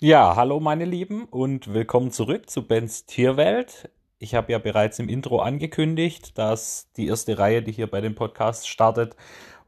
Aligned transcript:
Ja, 0.00 0.36
hallo 0.36 0.60
meine 0.60 0.84
Lieben 0.84 1.24
und 1.24 1.74
willkommen 1.74 2.12
zurück 2.12 2.48
zu 2.48 2.68
Bens 2.68 3.04
Tierwelt. 3.04 3.90
Ich 4.20 4.36
habe 4.36 4.52
ja 4.52 4.58
bereits 4.58 5.00
im 5.00 5.08
Intro 5.08 5.40
angekündigt, 5.40 6.38
dass 6.38 6.92
die 6.96 7.08
erste 7.08 7.36
Reihe, 7.36 7.64
die 7.64 7.72
hier 7.72 7.88
bei 7.88 8.00
dem 8.00 8.14
Podcast 8.14 8.68
startet, 8.68 9.16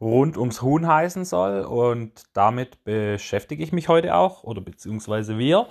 rund 0.01 0.37
ums 0.37 0.63
Huhn 0.63 0.87
heißen 0.87 1.25
soll 1.25 1.63
und 1.63 2.13
damit 2.33 2.85
beschäftige 2.85 3.65
ich 3.65 3.73
mich 3.73 3.89
heute 3.89 4.15
auch 4.15 4.45
oder 4.45 4.61
beziehungsweise 4.61 5.37
wir 5.37 5.67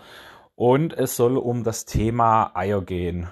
und 0.55 0.91
es 0.91 1.15
soll 1.15 1.37
um 1.37 1.63
das 1.63 1.85
Thema 1.85 2.51
Eier 2.53 2.81
gehen. 2.81 3.29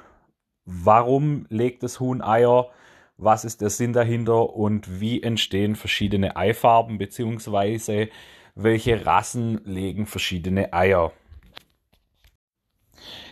Warum 0.63 1.45
legt 1.49 1.83
das 1.83 1.99
Huhn 1.99 2.21
Eier? 2.21 2.69
Was 3.17 3.43
ist 3.43 3.59
der 3.59 3.69
Sinn 3.69 3.91
dahinter 3.91 4.53
und 4.53 5.01
wie 5.01 5.21
entstehen 5.21 5.75
verschiedene 5.75 6.37
Eifarben 6.37 6.97
beziehungsweise 6.97 8.07
welche 8.57 9.05
Rassen 9.05 9.61
legen 9.65 10.05
verschiedene 10.05 10.73
Eier. 10.73 11.11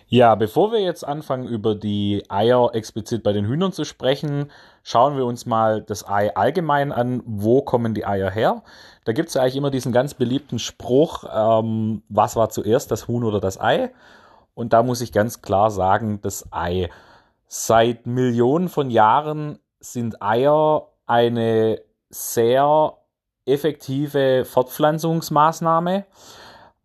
Ja, 0.08 0.36
bevor 0.36 0.72
wir 0.72 0.82
jetzt 0.82 1.04
anfangen, 1.04 1.48
über 1.48 1.74
die 1.74 2.24
Eier 2.30 2.70
explizit 2.76 3.24
bei 3.24 3.34
den 3.34 3.48
Hühnern 3.48 3.72
zu 3.72 3.86
sprechen, 3.86 4.52
schauen 4.84 5.18
wir 5.18 5.26
uns 5.26 5.48
mal 5.48 5.82
das 5.82 6.08
Ei 6.08 6.36
allgemein 6.36 6.92
an. 6.92 7.24
Wo 7.26 7.64
kommen 7.64 7.96
die 7.96 8.06
Eier 8.06 8.30
her? 8.30 8.64
Da 9.04 9.14
gibt 9.14 9.30
es 9.30 9.34
ja 9.34 9.42
eigentlich 9.42 9.56
immer 9.56 9.72
diesen 9.72 9.92
ganz 9.92 10.14
beliebten 10.14 10.60
Spruch, 10.60 11.24
ähm, 11.34 12.04
was 12.08 12.36
war 12.36 12.50
zuerst, 12.50 12.92
das 12.92 13.08
Huhn 13.08 13.24
oder 13.24 13.40
das 13.40 13.60
Ei? 13.60 13.92
Und 14.54 14.74
da 14.74 14.84
muss 14.84 15.02
ich 15.02 15.12
ganz 15.12 15.42
klar 15.42 15.72
sagen, 15.72 16.20
das 16.22 16.54
Ei. 16.54 16.90
Seit 17.48 18.06
Millionen 18.06 18.70
von 18.70 18.92
Jahren 18.92 19.58
sind 19.80 20.22
Eier 20.22 20.88
eine 21.08 21.82
sehr 22.10 22.94
effektive 23.46 24.46
Fortpflanzungsmaßnahme. 24.46 26.06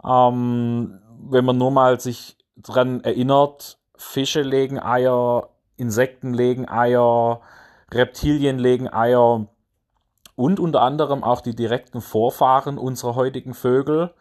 Ähm, 0.04 1.00
wenn 1.22 1.44
man 1.44 1.58
nur 1.58 1.70
mal 1.70 2.00
sich 2.00 2.36
dran 2.56 3.02
erinnert, 3.02 3.78
Fische 3.96 4.42
legen 4.42 4.78
Eier, 4.78 5.50
Insekten 5.76 6.34
legen 6.34 6.68
Eier, 6.68 7.40
Reptilien 7.92 8.58
legen 8.58 8.88
Eier 8.92 9.46
und 10.36 10.60
unter 10.60 10.82
anderem 10.82 11.22
auch 11.22 11.40
die 11.40 11.54
direkten 11.54 12.00
Vorfahren 12.00 12.78
unserer 12.78 13.14
heutigen 13.14 13.54
Vögel. 13.54 14.14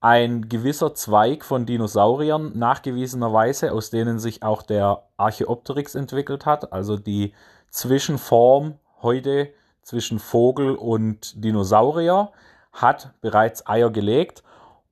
Ein 0.00 0.48
gewisser 0.48 0.94
Zweig 0.94 1.44
von 1.44 1.66
Dinosauriern, 1.66 2.56
nachgewiesenerweise, 2.56 3.72
aus 3.72 3.90
denen 3.90 4.18
sich 4.18 4.42
auch 4.42 4.62
der 4.62 5.08
Archaeopteryx 5.16 5.94
entwickelt 5.94 6.46
hat, 6.46 6.72
also 6.72 6.96
die 6.96 7.32
Zwischenform 7.70 8.78
heute 9.02 9.52
zwischen 9.86 10.18
Vogel 10.18 10.74
und 10.74 11.44
Dinosaurier, 11.44 12.32
hat 12.72 13.12
bereits 13.20 13.68
Eier 13.68 13.90
gelegt 13.90 14.42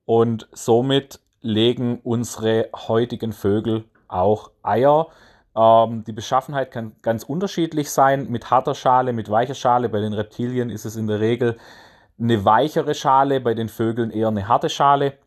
und 0.05 0.47
somit 0.53 1.19
legen 1.41 1.99
unsere 2.01 2.69
heutigen 2.73 3.33
Vögel 3.33 3.83
auch 4.07 4.51
Eier. 4.63 5.07
Ähm, 5.53 6.05
die 6.05 6.13
Beschaffenheit 6.13 6.71
kann 6.71 6.93
ganz 7.01 7.23
unterschiedlich 7.23 7.91
sein, 7.91 8.31
mit 8.31 8.49
harter 8.51 8.73
Schale, 8.73 9.11
mit 9.11 9.29
weicher 9.29 9.53
Schale. 9.53 9.89
Bei 9.89 9.99
den 9.99 10.13
Reptilien 10.13 10.69
ist 10.69 10.85
es 10.85 10.95
in 10.95 11.07
der 11.07 11.19
Regel 11.19 11.57
eine 12.17 12.45
weichere 12.45 12.95
Schale, 12.95 13.41
bei 13.41 13.53
den 13.53 13.67
Vögeln 13.67 14.11
eher 14.11 14.29
eine 14.29 14.47
harte 14.47 14.69
Schale. 14.69 15.17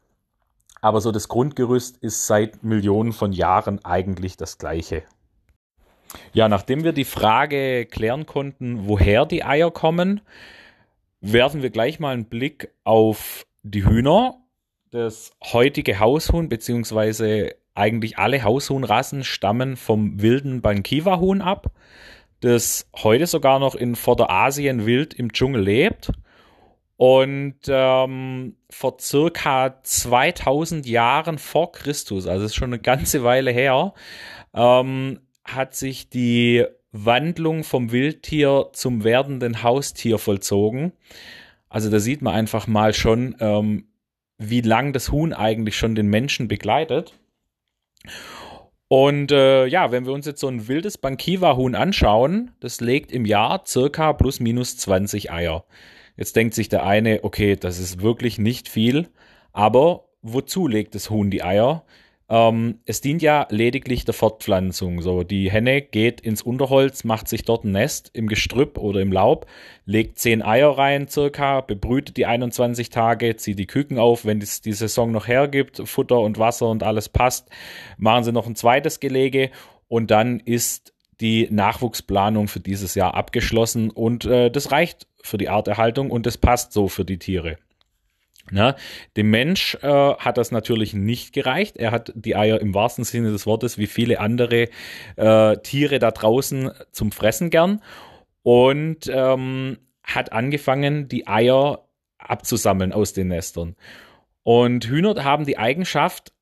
Aber 0.81 1.03
so 1.03 1.13
das 1.13 1.29
Grundgerüst 1.29 1.99
ist 1.99 2.27
seit 2.27 2.65
Millionen 2.65 3.13
von 3.13 3.33
Jahren 3.33 3.85
eigentlich 3.85 4.39
das 4.39 4.57
gleiche. 4.57 5.03
Ja, 6.33 6.49
nachdem 6.49 6.85
wir 6.85 6.93
die 6.93 7.05
Frage 7.05 7.87
klären 7.87 8.27
konnten, 8.27 8.87
woher 8.87 9.27
die 9.27 9.45
Eier 9.45 9.71
kommen, 9.71 10.21
werfen 11.21 11.63
wir 11.63 11.71
gleich 11.71 12.01
mal 12.01 12.13
einen 12.13 12.27
Blick 12.27 12.71
auf 12.85 13.47
die 13.63 13.85
Hühner. 13.85 14.37
Das 14.91 15.33
heutige 15.53 16.01
Haushuhn, 16.01 16.49
beziehungsweise 16.49 17.55
eigentlich 17.75 18.19
alle 18.19 18.43
Haushuhnrassen 18.43 19.23
stammen 19.25 19.77
vom 19.77 20.21
wilden 20.21 20.63
Bankiwa-Huhn 20.63 21.43
ab, 21.43 21.71
das 22.41 22.89
heute 22.97 23.27
sogar 23.27 23.59
noch 23.59 23.75
in 23.75 23.95
Vorderasien 23.95 24.87
wild 24.87 25.15
im 25.15 25.33
Dschungel 25.33 25.63
lebt 25.63 26.11
und 26.97 27.61
ähm, 27.69 28.57
vor 28.71 28.97
circa 29.01 29.81
2000 29.83 30.87
Jahren 30.87 31.39
vor 31.39 31.71
Christus, 31.71 32.27
also 32.27 32.45
ist 32.45 32.57
schon 32.57 32.73
eine 32.73 32.83
ganze 32.83 33.23
Weile 33.23 33.53
her, 33.53 33.95
ähm, 34.55 35.21
hat 35.55 35.75
sich 35.75 36.09
die 36.09 36.65
Wandlung 36.93 37.65
vom 37.65 37.93
Wildtier 37.93 38.71
zum 38.73 39.05
werdenden 39.05 39.63
Haustier 39.63 40.19
vollzogen. 40.19 40.93
Also 41.69 41.91
da 41.91 42.01
sieht 42.01 42.23
man 42.23 42.35
einfach 42.35 42.67
mal 42.67 42.95
schon, 42.95 43.37
ähm, 43.41 43.89
wie 44.39 44.61
lang 44.61 44.93
das 44.93 45.13
Huhn 45.13 45.33
eigentlich 45.33 45.77
schon 45.77 45.95
den 45.95 46.09
Menschen 46.09 46.49
begleitet. 46.49 47.15
Und 48.89 49.33
äh, 49.33 49.67
ja, 49.67 49.93
wenn 49.93 50.07
wir 50.07 50.15
uns 50.15 50.25
jetzt 50.25 50.41
so 50.41 50.49
ein 50.49 50.67
wildes 50.67 50.97
Bankiwa-Huhn 50.97 51.75
anschauen, 51.75 52.53
das 52.61 52.81
legt 52.81 53.13
im 53.13 53.27
Jahr 53.27 53.65
circa 53.67 54.15
plus 54.15 54.41
minus 54.41 54.79
20 54.79 55.31
Eier. 55.31 55.65
Jetzt 56.17 56.37
denkt 56.37 56.55
sich 56.55 56.71
der 56.71 56.85
eine, 56.85 57.23
okay, 57.23 57.55
das 57.55 57.79
ist 57.79 58.01
wirklich 58.01 58.39
nicht 58.39 58.69
viel, 58.69 59.09
aber 59.53 60.09
wozu 60.23 60.67
legt 60.67 60.95
das 60.95 61.11
Huhn 61.11 61.31
die 61.31 61.43
Eier? 61.43 61.85
Ähm, 62.31 62.81
es 62.85 63.01
dient 63.01 63.23
ja 63.23 63.47
lediglich 63.51 64.05
der 64.05 64.15
Fortpflanzung. 64.15 65.01
So, 65.01 65.23
die 65.23 65.51
Henne 65.51 65.81
geht 65.81 66.21
ins 66.21 66.43
Unterholz, 66.43 67.05
macht 67.05 67.29
sich 67.29 67.45
dort 67.45 67.65
ein 67.65 67.73
Nest 67.73 68.11
im 68.13 68.29
Gestrüpp 68.29 68.77
oder 68.77 69.01
im 69.01 69.13
Laub, 69.13 69.47
legt 69.87 70.19
zehn 70.19 70.43
Eier 70.43 70.77
rein 70.77 71.09
circa, 71.09 71.63
bebrütet 71.63 72.17
die 72.19 72.27
21 72.27 72.91
Tage, 72.91 73.37
zieht 73.37 73.59
die 73.59 73.67
Küken 73.67 73.99
auf, 73.99 74.27
wenn 74.27 74.43
es 74.43 74.61
die 74.61 74.75
Saison 74.75 75.11
noch 75.11 75.27
hergibt, 75.27 75.81
Futter 75.89 76.21
und 76.21 76.39
Wasser 76.39 76.69
und 76.69 76.83
alles 76.83 77.09
passt, 77.09 77.49
machen 77.97 78.25
sie 78.25 78.33
noch 78.33 78.47
ein 78.47 78.57
zweites 78.57 79.01
Gelege 79.01 79.51
und 79.89 80.11
dann 80.11 80.41
ist 80.41 80.93
die 81.21 81.49
Nachwuchsplanung 81.51 82.47
für 82.47 82.61
dieses 82.61 82.95
Jahr 82.95 83.15
abgeschlossen 83.15 83.91
und 83.91 84.27
äh, 84.27 84.51
das 84.51 84.71
reicht 84.71 85.07
für 85.23 85.39
die 85.39 85.49
Arterhaltung 85.49 86.11
und 86.11 86.27
das 86.27 86.37
passt 86.37 86.73
so 86.73 86.89
für 86.89 87.05
die 87.05 87.19
Tiere. 87.19 87.57
Ne? 88.51 88.75
Dem 89.17 89.31
Mensch 89.31 89.77
äh, 89.83 89.89
hat 89.89 90.39
das 90.39 90.51
natürlich 90.51 90.95
nicht 90.95 91.33
gereicht. 91.33 91.77
Er 91.77 91.91
hat 91.91 92.13
die 92.15 92.37
Eier 92.37 92.61
im 92.61 92.75
wahrsten 92.75 93.05
Sinne 93.05 93.31
des 93.31 93.47
Wortes 93.47 93.79
wie 93.79 93.87
viele 93.87 94.21
andere 94.21 94.69
äh, 95.17 95.57
Tiere 95.59 95.99
da 95.99 96.11
draußen 96.11 96.71
zum 96.93 97.13
Fressen 97.13 97.51
gern 97.51 97.83
und 98.43 99.11
ähm, 99.13 99.79
hat 100.03 100.33
angefangen, 100.33 101.09
die 101.09 101.27
Eier 101.27 101.85
abzusammeln 102.19 102.93
aus 102.93 103.13
den 103.13 103.29
Nestern. 103.29 103.77
Und 104.43 104.87
Hühner 104.87 105.23
haben 105.23 105.45
die 105.45 105.59
Eigenschaft, 105.59 106.33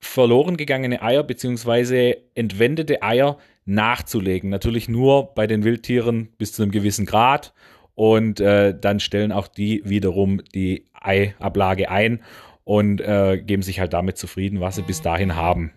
verloren 0.00 0.56
gegangene 0.56 1.02
Eier 1.02 1.22
bzw. 1.22 2.16
entwendete 2.34 3.02
Eier 3.02 3.38
nachzulegen. 3.64 4.50
Natürlich 4.50 4.88
nur 4.88 5.34
bei 5.34 5.46
den 5.46 5.64
Wildtieren 5.64 6.28
bis 6.36 6.52
zu 6.52 6.62
einem 6.62 6.72
gewissen 6.72 7.06
Grad 7.06 7.54
und 7.94 8.40
äh, 8.40 8.78
dann 8.78 9.00
stellen 9.00 9.32
auch 9.32 9.48
die 9.48 9.82
wiederum 9.84 10.42
die 10.54 10.86
Eiablage 10.94 11.90
ein 11.90 12.22
und 12.64 13.00
äh, 13.00 13.38
geben 13.38 13.62
sich 13.62 13.80
halt 13.80 13.92
damit 13.92 14.18
zufrieden, 14.18 14.60
was 14.60 14.76
sie 14.76 14.82
bis 14.82 15.02
dahin 15.02 15.36
haben. 15.36 15.72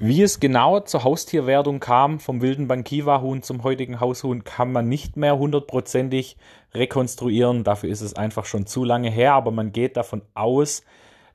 Wie 0.00 0.22
es 0.22 0.38
genau 0.38 0.78
zur 0.78 1.02
Haustierwerdung 1.02 1.80
kam, 1.80 2.20
vom 2.20 2.40
wilden 2.40 2.68
Bankiwa-Huhn 2.68 3.42
zum 3.42 3.64
heutigen 3.64 3.98
Haushuhn, 3.98 4.44
kann 4.44 4.70
man 4.70 4.88
nicht 4.88 5.16
mehr 5.16 5.36
hundertprozentig 5.38 6.36
rekonstruieren. 6.72 7.64
Dafür 7.64 7.90
ist 7.90 8.02
es 8.02 8.14
einfach 8.14 8.44
schon 8.44 8.66
zu 8.66 8.84
lange 8.84 9.10
her, 9.10 9.32
aber 9.32 9.50
man 9.50 9.72
geht 9.72 9.96
davon 9.96 10.22
aus, 10.34 10.84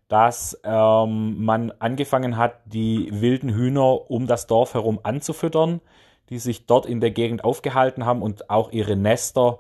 dass 0.08 0.58
ähm, 0.64 1.44
man 1.44 1.72
angefangen 1.80 2.38
hat, 2.38 2.62
die 2.66 3.10
wilden 3.12 3.54
Hühner 3.54 4.10
um 4.10 4.28
das 4.28 4.48
Dorf 4.48 4.76
herum 4.76 5.00
anzufüttern 5.04 5.82
die 6.30 6.40
sich 6.40 6.66
dort 6.66 6.86
in 6.86 7.02
der 7.02 7.12
Gegend 7.12 7.44
aufgehalten 7.44 8.06
haben 8.06 8.22
und 8.22 8.50
auch 8.50 8.72
ihre 8.72 8.96
Nester 8.96 9.60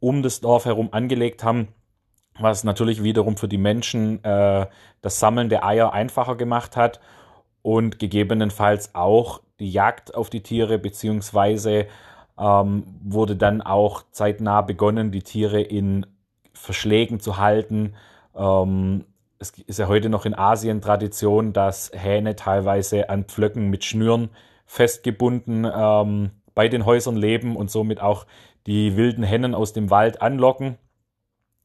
um 0.00 0.22
das 0.22 0.40
Dorf 0.40 0.64
herum 0.64 0.88
angelegt 0.92 1.44
haben, 1.44 1.68
was 2.38 2.64
natürlich 2.64 3.02
wiederum 3.02 3.36
für 3.36 3.48
die 3.48 3.58
Menschen 3.58 4.22
äh, 4.24 4.66
das 5.02 5.20
Sammeln 5.20 5.48
der 5.48 5.64
Eier 5.64 5.92
einfacher 5.92 6.36
gemacht 6.36 6.76
hat 6.76 7.00
und 7.62 7.98
gegebenenfalls 7.98 8.94
auch 8.94 9.40
die 9.58 9.70
Jagd 9.70 10.14
auf 10.14 10.30
die 10.30 10.42
Tiere, 10.42 10.78
beziehungsweise 10.78 11.86
ähm, 12.38 12.84
wurde 13.02 13.36
dann 13.36 13.60
auch 13.60 14.04
zeitnah 14.10 14.62
begonnen, 14.62 15.12
die 15.12 15.22
Tiere 15.22 15.60
in 15.60 16.06
Verschlägen 16.54 17.20
zu 17.20 17.36
halten. 17.36 17.94
Ähm, 18.34 19.04
es 19.38 19.50
ist 19.50 19.78
ja 19.78 19.88
heute 19.88 20.08
noch 20.08 20.26
in 20.26 20.34
Asien 20.34 20.80
Tradition, 20.80 21.52
dass 21.52 21.90
Hähne 21.94 22.36
teilweise 22.36 23.10
an 23.10 23.24
Pflöcken 23.24 23.68
mit 23.68 23.84
Schnüren 23.84 24.30
festgebunden 24.70 25.66
ähm, 25.68 26.30
bei 26.54 26.68
den 26.68 26.86
Häusern 26.86 27.16
leben 27.16 27.56
und 27.56 27.72
somit 27.72 28.00
auch 28.00 28.24
die 28.68 28.96
wilden 28.96 29.24
Hennen 29.24 29.52
aus 29.52 29.72
dem 29.72 29.90
Wald 29.90 30.22
anlocken. 30.22 30.78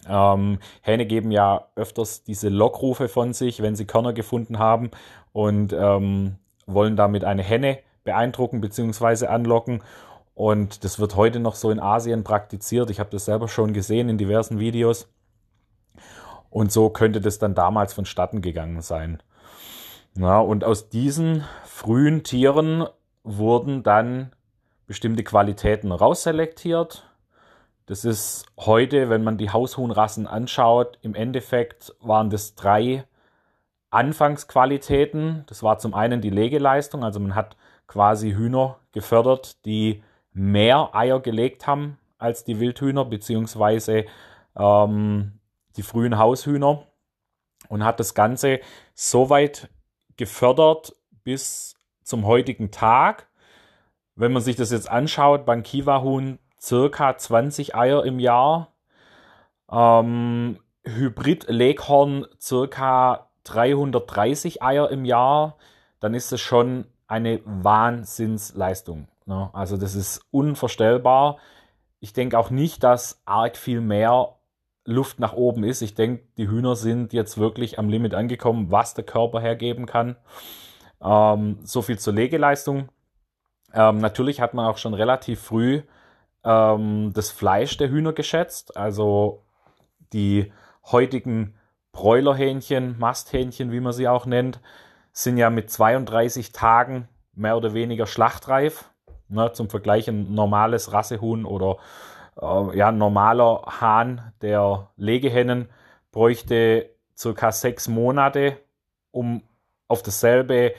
Ähm, 0.10 0.58
Hähne 0.82 1.06
geben 1.06 1.30
ja 1.30 1.68
öfters 1.76 2.24
diese 2.24 2.50
Lockrufe 2.50 3.08
von 3.08 3.34
sich, 3.34 3.62
wenn 3.62 3.76
sie 3.76 3.86
Körner 3.86 4.12
gefunden 4.12 4.58
haben 4.58 4.90
und 5.34 5.72
ähm, 5.72 6.38
wollen 6.66 6.96
damit 6.96 7.24
eine 7.26 7.44
Henne 7.44 7.78
beeindrucken 8.06 8.60
bzw. 8.60 9.28
anlocken. 9.28 9.84
Und 10.34 10.84
das 10.84 10.98
wird 10.98 11.16
heute 11.16 11.40
noch 11.40 11.54
so 11.54 11.70
in 11.70 11.80
Asien 11.80 12.24
praktiziert. 12.24 12.90
Ich 12.90 13.00
habe 13.00 13.12
das 13.12 13.26
selber 13.26 13.48
schon 13.48 13.72
gesehen 13.72 14.10
in 14.10 14.18
diversen 14.18 14.58
Videos. 14.58 15.08
Und 16.50 16.72
so 16.72 16.90
könnte 16.90 17.22
das 17.22 17.38
dann 17.38 17.54
damals 17.54 17.94
vonstatten 17.94 18.42
gegangen 18.42 18.82
sein. 18.82 19.22
Ja, 20.18 20.40
und 20.40 20.64
aus 20.64 20.90
diesen 20.90 21.44
frühen 21.66 22.24
Tieren 22.24 22.88
wurden 23.24 23.84
dann 23.84 24.32
bestimmte 24.88 25.24
Qualitäten 25.24 25.92
rausselektiert. 25.92 27.10
Das 27.86 28.06
ist 28.06 28.46
heute, 28.58 29.10
wenn 29.10 29.24
man 29.24 29.38
die 29.38 29.50
Haushuhnrassen 29.50 30.26
anschaut, 30.26 30.98
im 31.02 31.16
Endeffekt 31.16 31.94
waren 32.00 32.30
das 32.30 32.56
drei 32.56 33.04
Anfangsqualitäten. 33.90 35.44
Das 35.48 35.64
war 35.64 35.80
zum 35.80 35.94
einen 35.94 36.22
die 36.22 36.30
Legeleistung, 36.30 37.04
also 37.04 37.20
man 37.20 37.36
hat 37.36 37.58
quasi 37.86 38.32
Hühner 38.32 38.80
gefördert, 38.94 39.66
die 39.66 40.02
mehr 40.32 40.96
Eier 40.96 41.20
gelegt 41.20 41.68
haben 41.68 41.98
als 42.18 42.46
die 42.46 42.60
Wildhühner, 42.60 43.06
beziehungsweise 43.06 44.06
ähm, 44.56 45.40
die 45.76 45.84
frühen 45.84 46.18
Haushühner 46.18 46.84
und 47.68 47.84
hat 47.84 48.00
das 48.00 48.14
Ganze 48.14 48.62
so 48.94 49.30
weit 49.30 49.70
gefördert 50.18 50.96
bis 51.24 51.76
zum 52.04 52.26
heutigen 52.26 52.72
Tag. 52.72 53.28
Wenn 54.16 54.32
man 54.32 54.42
sich 54.42 54.56
das 54.56 54.72
jetzt 54.72 54.90
anschaut, 54.90 55.46
beim 55.46 55.64
Kiwa-Huhn 55.64 56.40
circa 56.60 57.18
20 57.18 57.76
Eier 57.76 58.06
im 58.06 58.20
Jahr, 58.20 58.74
ähm, 59.70 60.60
Hybrid-Leghorn 60.86 62.28
circa 62.40 63.28
330 63.44 64.62
Eier 64.64 64.90
im 64.90 65.06
Jahr, 65.06 65.58
dann 66.00 66.14
ist 66.14 66.32
es 66.32 66.42
schon 66.42 66.86
eine 67.08 67.42
Wahnsinnsleistung. 67.46 69.08
Ne? 69.26 69.50
Also 69.54 69.78
das 69.78 69.96
ist 69.96 70.22
unvorstellbar. 70.32 71.38
Ich 72.00 72.14
denke 72.14 72.38
auch 72.38 72.50
nicht, 72.50 72.84
dass 72.84 73.22
arg 73.26 73.58
viel 73.58 73.82
mehr 73.82 74.36
Luft 74.86 75.20
nach 75.20 75.34
oben 75.34 75.64
ist. 75.64 75.82
Ich 75.82 75.96
denke, 75.96 76.24
die 76.38 76.48
Hühner 76.48 76.76
sind 76.76 77.12
jetzt 77.12 77.38
wirklich 77.38 77.80
am 77.80 77.90
Limit 77.90 78.14
angekommen, 78.14 78.72
was 78.72 78.94
der 78.94 79.04
Körper 79.04 79.42
hergeben 79.42 79.86
kann. 79.86 80.16
Ähm, 81.02 81.60
so 81.64 81.82
viel 81.82 82.00
zur 82.00 82.14
Legeleistung. 82.14 82.90
Ähm, 83.74 83.98
natürlich 83.98 84.40
hat 84.40 84.54
man 84.54 84.68
auch 84.68 84.78
schon 84.78 84.94
relativ 84.94 85.42
früh 85.42 85.82
ähm, 86.44 87.12
das 87.14 87.32
Fleisch 87.32 87.78
der 87.78 87.90
Hühner 87.90 88.14
geschätzt. 88.14 88.78
Also 88.78 89.44
die 90.14 90.54
heutigen 90.86 91.56
Bräulerhähnchen, 91.92 92.98
Masthähnchen, 93.00 93.72
wie 93.72 93.80
man 93.80 93.94
sie 93.94 94.08
auch 94.08 94.26
nennt, 94.26 94.60
sind 95.12 95.38
ja 95.38 95.50
mit 95.50 95.72
32 95.72 96.52
Tagen 96.52 97.08
mehr 97.34 97.58
oder 97.58 97.74
weniger 97.74 98.06
schlachtreif. 98.06 98.90
Ne, 99.28 99.52
zum 99.54 99.72
Vergleich 99.72 100.08
ein 100.08 100.36
normales 100.36 100.92
Rassehuhn 100.92 101.46
oder 101.46 101.78
äh, 102.42 102.78
ja, 102.78 102.90
ein 102.90 102.98
normaler 102.98 103.64
Hahn 103.80 104.34
der 104.42 104.90
Legehennen 104.98 105.70
bräuchte 106.12 106.90
circa 107.18 107.52
sechs 107.52 107.88
Monate, 107.88 108.58
um 109.12 109.44
auf 109.88 110.04
dasselbe 110.04 110.74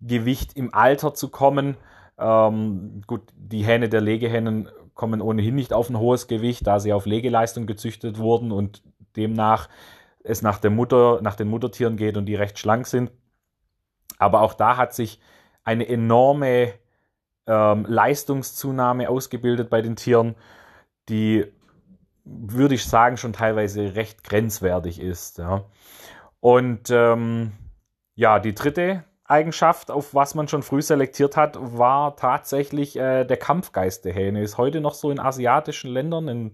Gewicht 0.00 0.56
im 0.56 0.72
Alter 0.74 1.14
zu 1.14 1.28
kommen. 1.28 1.76
Ähm, 2.18 3.02
gut, 3.06 3.22
die 3.34 3.64
Hähne 3.64 3.88
der 3.88 4.00
Legehennen 4.00 4.68
kommen 4.94 5.22
ohnehin 5.22 5.54
nicht 5.54 5.72
auf 5.72 5.88
ein 5.88 5.98
hohes 5.98 6.26
Gewicht, 6.26 6.66
da 6.66 6.78
sie 6.78 6.92
auf 6.92 7.06
Legeleistung 7.06 7.66
gezüchtet 7.66 8.18
wurden 8.18 8.52
und 8.52 8.82
demnach 9.16 9.68
es 10.22 10.42
nach 10.42 10.58
der 10.58 10.70
Mutter, 10.70 11.20
nach 11.22 11.36
den 11.36 11.48
Muttertieren 11.48 11.96
geht 11.96 12.16
und 12.16 12.26
die 12.26 12.34
recht 12.34 12.58
schlank 12.58 12.86
sind. 12.86 13.10
Aber 14.18 14.42
auch 14.42 14.52
da 14.52 14.76
hat 14.76 14.94
sich 14.94 15.18
eine 15.64 15.88
enorme 15.88 16.74
ähm, 17.46 17.86
Leistungszunahme 17.88 19.08
ausgebildet 19.08 19.70
bei 19.70 19.80
den 19.80 19.96
Tieren 19.96 20.34
die, 21.08 21.46
würde 22.24 22.74
ich 22.74 22.84
sagen, 22.84 23.16
schon 23.16 23.32
teilweise 23.32 23.94
recht 23.94 24.24
grenzwertig 24.24 25.00
ist. 25.00 25.38
Ja. 25.38 25.64
Und 26.40 26.90
ähm, 26.90 27.52
ja, 28.14 28.38
die 28.38 28.54
dritte 28.54 29.04
Eigenschaft, 29.24 29.90
auf 29.90 30.14
was 30.14 30.34
man 30.34 30.48
schon 30.48 30.62
früh 30.62 30.82
selektiert 30.82 31.36
hat, 31.36 31.56
war 31.60 32.16
tatsächlich 32.16 32.96
äh, 32.96 33.24
der 33.24 33.36
Kampfgeist 33.36 34.04
der 34.04 34.12
Hähne. 34.12 34.42
Ist 34.42 34.58
heute 34.58 34.80
noch 34.80 34.94
so 34.94 35.10
in 35.10 35.20
asiatischen 35.20 35.90
Ländern, 35.90 36.28
in 36.28 36.52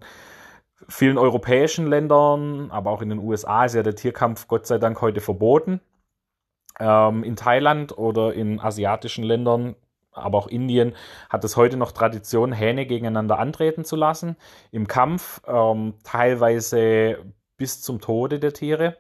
vielen 0.88 1.16
europäischen 1.16 1.86
Ländern, 1.86 2.70
aber 2.70 2.90
auch 2.90 3.00
in 3.00 3.08
den 3.08 3.18
USA 3.18 3.64
ist 3.64 3.74
ja 3.74 3.82
der 3.82 3.96
Tierkampf 3.96 4.46
Gott 4.46 4.66
sei 4.66 4.78
Dank 4.78 5.00
heute 5.00 5.20
verboten. 5.20 5.80
Ähm, 6.78 7.24
in 7.24 7.36
Thailand 7.36 7.96
oder 7.96 8.34
in 8.34 8.60
asiatischen 8.60 9.24
Ländern 9.24 9.74
aber 10.16 10.38
auch 10.38 10.46
Indien 10.46 10.94
hat 11.28 11.44
es 11.44 11.56
heute 11.56 11.76
noch 11.76 11.92
Tradition, 11.92 12.52
Hähne 12.52 12.86
gegeneinander 12.86 13.38
antreten 13.38 13.84
zu 13.84 13.96
lassen 13.96 14.36
im 14.70 14.86
Kampf, 14.86 15.40
ähm, 15.46 15.94
teilweise 16.04 17.18
bis 17.56 17.82
zum 17.82 18.00
Tode 18.00 18.38
der 18.38 18.52
Tiere. 18.52 18.96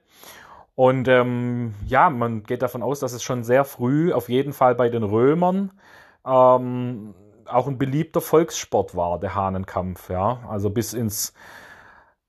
Und 0.74 1.08
ähm, 1.08 1.74
ja, 1.86 2.10
man 2.10 2.42
geht 2.42 2.62
davon 2.62 2.82
aus, 2.82 3.00
dass 3.00 3.12
es 3.12 3.22
schon 3.22 3.44
sehr 3.44 3.64
früh, 3.64 4.12
auf 4.12 4.28
jeden 4.28 4.52
Fall 4.52 4.74
bei 4.74 4.90
den 4.90 5.02
Römern, 5.02 5.72
ähm, 6.26 7.14
auch 7.46 7.66
ein 7.66 7.78
beliebter 7.78 8.20
Volkssport 8.20 8.94
war, 8.94 9.18
der 9.18 9.34
Hahnenkampf. 9.34 10.10
Ja? 10.10 10.40
Also 10.48 10.68
bis 10.70 10.92
ins 10.92 11.32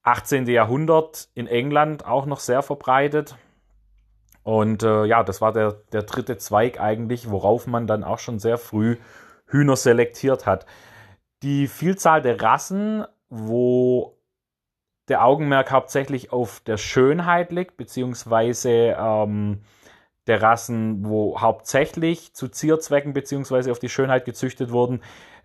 18. 0.04 0.48
Jahrhundert 0.48 1.28
in 1.34 1.48
England 1.48 2.06
auch 2.06 2.26
noch 2.26 2.40
sehr 2.40 2.62
verbreitet. 2.62 3.36
Und 4.48 4.82
äh, 4.82 5.04
ja, 5.04 5.24
das 5.24 5.42
war 5.42 5.52
der, 5.52 5.74
der 5.92 6.04
dritte 6.04 6.38
Zweig 6.38 6.80
eigentlich, 6.80 7.30
worauf 7.30 7.68
man 7.68 7.86
dann 7.86 8.06
auch 8.06 8.18
schon 8.18 8.40
sehr 8.40 8.58
früh 8.58 8.96
Hühner 9.46 9.76
selektiert 9.76 10.46
hat. 10.46 10.66
Die 11.44 11.68
Vielzahl 11.68 12.22
der 12.22 12.42
Rassen, 12.42 13.04
wo 13.28 14.18
der 15.10 15.26
Augenmerk 15.26 15.70
hauptsächlich 15.70 16.32
auf 16.32 16.62
der 16.62 16.78
Schönheit 16.78 17.52
liegt, 17.52 17.76
beziehungsweise 17.76 18.96
ähm, 18.98 19.64
der 20.28 20.42
Rassen, 20.42 21.06
wo 21.06 21.42
hauptsächlich 21.42 22.34
zu 22.34 22.48
Zierzwecken 22.48 23.12
beziehungsweise 23.12 23.70
auf 23.70 23.80
die 23.80 23.90
Schönheit 23.90 24.24
gezüchtet 24.24 24.72
wurden, 24.72 25.02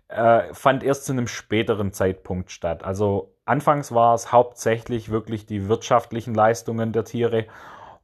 äh, 0.07 0.43
fand 0.53 0.81
erst 0.81 1.03
zu 1.03 1.11
einem 1.11 1.27
späteren 1.27 1.91
Zeitpunkt 1.91 2.51
statt. 2.51 2.85
Also 2.85 3.35
anfangs 3.43 3.93
war 3.93 4.13
es 4.13 4.31
hauptsächlich 4.31 5.09
wirklich 5.11 5.45
die 5.45 5.67
wirtschaftlichen 5.67 6.33
Leistungen 6.33 6.93
der 6.93 7.03
Tiere 7.03 7.47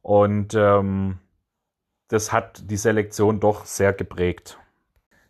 und 0.02 0.54
ähm, 0.54 1.18
das 2.08 2.32
hat 2.32 2.70
die 2.70 2.76
Selektion 2.76 3.40
doch 3.40 3.64
sehr 3.64 3.92
geprägt. 3.92 4.58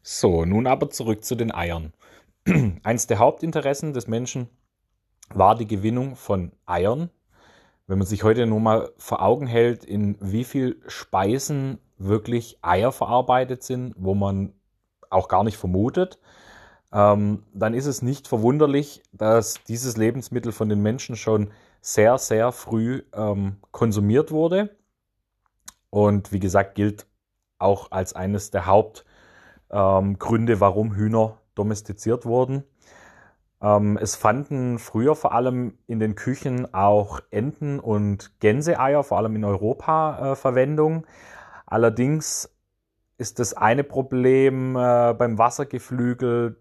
So, 0.03 0.45
nun 0.45 0.67
aber 0.67 0.91
zurück 0.91 1.25
zu 1.25 1.35
den 1.35 1.55
Eiern. 1.55 1.93
Eins 2.83 3.07
der 3.07 3.19
Hauptinteressen 3.19 3.93
des 3.93 4.07
Menschen 4.07 4.49
war 5.29 5.55
die 5.55 5.67
Gewinnung 5.67 6.17
von 6.17 6.53
Eiern. 6.67 7.11
Wenn 7.87 7.99
man 7.99 8.07
sich 8.07 8.23
heute 8.23 8.47
nur 8.47 8.61
mal 8.61 8.91
vor 8.97 9.21
Augen 9.23 9.47
hält, 9.47 9.85
in 9.85 10.17
wie 10.21 10.45
viel 10.45 10.81
Speisen 10.87 11.79
wirklich 11.99 12.59
Eier 12.63 12.93
verarbeitet 12.93 13.63
sind, 13.63 13.95
wo 13.99 14.15
man 14.15 14.55
auch 15.11 15.29
gar 15.29 15.45
nicht 15.45 15.59
vermutet, 15.59 16.19
ähm, 16.93 17.45
dann 17.53 17.75
ist 17.75 17.87
es 17.87 18.03
nicht 18.03 18.27
verwunderlich, 18.27 19.03
dass 19.13 19.63
dieses 19.65 19.97
Lebensmittel 19.97 20.53
von 20.53 20.69
den 20.69 20.81
Menschen 20.81 21.17
schon 21.17 21.51
sehr, 21.81 22.19
sehr 22.19 22.53
früh 22.53 23.03
ähm, 23.15 23.57
konsumiert 23.71 24.31
wurde. 24.31 24.77
Und 25.91 26.33
wie 26.33 26.41
gesagt, 26.41 26.75
gilt 26.75 27.07
auch 27.59 27.91
als 27.91 28.15
eines 28.15 28.51
der 28.51 28.67
Hauptgründe, 28.67 30.53
ähm, 30.53 30.61
warum 30.61 30.95
Hühner 30.95 31.39
domestiziert 31.55 32.25
wurden. 32.25 32.65
Ähm, 33.63 33.99
es 34.01 34.17
fanden 34.17 34.79
früher 34.79 35.15
vor 35.15 35.35
allem 35.35 35.79
in 35.87 36.01
den 36.01 36.15
Küchen 36.15 36.73
auch 36.73 37.21
Enten- 37.31 37.81
und 37.81 38.41
Gänseeier, 38.41 39.05
vor 39.05 39.19
allem 39.19 39.37
in 39.37 39.45
Europa, 39.45 40.33
äh, 40.33 40.37
Verwendung. 40.37 41.07
Allerdings 41.67 42.57
ist 43.19 43.39
das 43.39 43.53
eine 43.55 43.85
Problem 43.85 44.77
äh, 44.77 45.15
beim 45.15 45.37
Wassergeflügel 45.37 46.57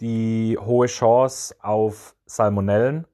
die 0.00 0.58
hohe 0.60 0.86
Chance 0.86 1.54
auf 1.60 2.14
Salmonellen. 2.26 3.06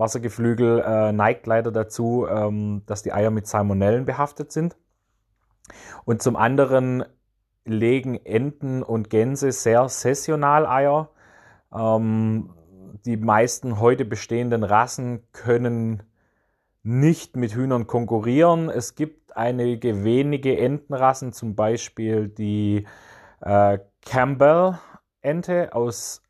Wassergeflügel 0.00 0.82
äh, 0.84 1.12
neigt 1.12 1.46
leider 1.46 1.70
dazu, 1.70 2.26
ähm, 2.28 2.82
dass 2.86 3.02
die 3.02 3.12
Eier 3.12 3.30
mit 3.30 3.46
Salmonellen 3.46 4.06
behaftet 4.06 4.50
sind. 4.50 4.76
Und 6.04 6.22
zum 6.22 6.34
anderen 6.34 7.04
legen 7.64 8.16
Enten 8.24 8.82
und 8.82 9.10
Gänse 9.10 9.52
sehr 9.52 9.88
saisonal 9.88 10.66
Eier. 10.66 11.10
Ähm, 11.72 12.50
die 13.04 13.16
meisten 13.16 13.78
heute 13.78 14.04
bestehenden 14.04 14.64
Rassen 14.64 15.22
können 15.32 16.02
nicht 16.82 17.36
mit 17.36 17.54
Hühnern 17.54 17.86
konkurrieren. 17.86 18.68
Es 18.68 18.94
gibt 18.94 19.36
einige 19.36 20.02
wenige 20.02 20.58
Entenrassen, 20.58 21.32
zum 21.32 21.54
Beispiel 21.54 22.28
die 22.28 22.86
äh, 23.40 23.78
Campbell-Ente 24.04 25.74
aus 25.74 26.22